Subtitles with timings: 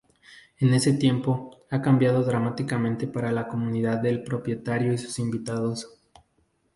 [0.57, 5.95] En ese tiempo, ha cambiado dramáticamente para la comodidad del propietario y sus invitados.